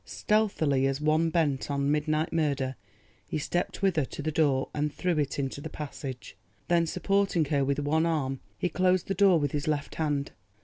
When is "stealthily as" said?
0.03-0.99